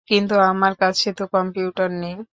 [0.07, 2.15] কিন্তু আমার কাছে তো কম্পিউটারই নেই।